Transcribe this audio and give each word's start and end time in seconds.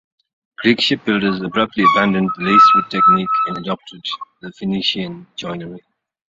Greek 0.57 0.81
shipbuilders 0.81 1.43
abruptly 1.43 1.83
abandoned 1.93 2.31
the 2.35 2.43
laced 2.45 2.71
wood 2.73 2.85
technique 2.89 3.29
and 3.45 3.57
adopted 3.59 4.01
the 4.41 4.51
Phoenician 4.51 5.27
joinery. 5.35 5.83